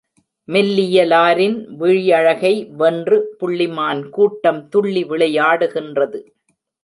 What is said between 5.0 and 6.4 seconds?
விளையாடுகின்றது.